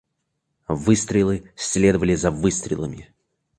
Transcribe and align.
Выстрелы 0.67 1.51
следовали 1.55 2.15
за 2.15 2.31
выстрелами. 2.31 3.13